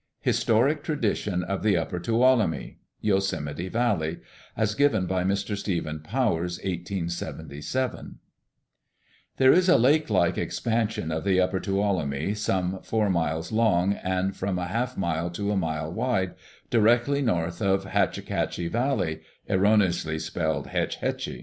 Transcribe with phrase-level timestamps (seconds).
[0.21, 4.17] Historic Tradition of the Upper Tuolumne Yosemite Valley
[4.57, 5.55] (As given by Mr.
[5.55, 8.15] Stephen Powers, 1877.)(4)
[9.37, 14.35] There is a lake like expansion of the Upper Tuolumne some four miles long and
[14.35, 16.33] from a half mile to a mile wide,
[16.71, 21.39] directly north of Hatchatchie Valley (erroneously spelled Hetch Hetchy).